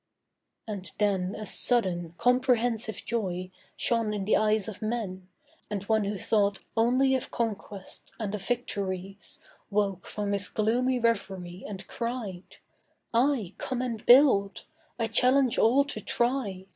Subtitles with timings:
[0.67, 5.27] And then a sudden, comprehensive joy Shone in the eyes of men;
[5.69, 11.63] and one who thought Only of conquests and of victories Woke from his gloomy reverie
[11.67, 12.57] and cried,
[13.13, 14.65] 'Ay, come and build!
[14.97, 16.65] I challenge all to try.